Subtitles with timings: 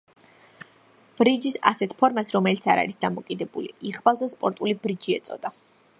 [1.19, 5.55] ბრიჯის ასეთ ფორმას, რომელიც არ არის დამოკიდებული იღბალზე სპორტული ბრიჯი ეწოდება.